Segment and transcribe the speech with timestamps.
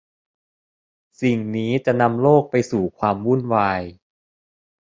[1.21, 3.81] สิ่งนี้จะนำโลกไปสู่ความวุ่นวาย